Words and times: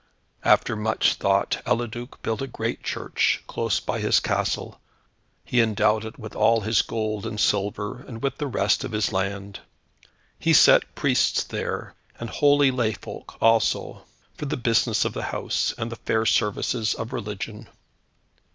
After 0.43 0.75
much 0.75 1.13
thought, 1.13 1.61
Eliduc 1.63 2.23
built 2.23 2.41
a 2.41 2.47
great 2.47 2.81
church 2.81 3.43
close 3.45 3.79
beside 3.79 4.01
his 4.01 4.19
castle. 4.19 4.81
He 5.45 5.61
endowed 5.61 6.05
it 6.05 6.17
with 6.17 6.35
all 6.35 6.61
his 6.61 6.81
gold 6.81 7.23
and 7.27 7.39
silver, 7.39 7.99
and 8.07 8.19
with 8.19 8.39
the 8.39 8.47
rest 8.47 8.83
of 8.83 8.93
his 8.93 9.13
land. 9.13 9.59
He 10.39 10.53
set 10.53 10.95
priests 10.95 11.43
there, 11.43 11.93
and 12.19 12.31
holy 12.31 12.71
layfolk 12.71 13.35
also, 13.39 14.03
for 14.33 14.47
the 14.47 14.57
business 14.57 15.05
of 15.05 15.13
the 15.13 15.21
house, 15.25 15.71
and 15.77 15.91
the 15.91 15.95
fair 15.97 16.25
services 16.25 16.95
of 16.95 17.13
religion. 17.13 17.69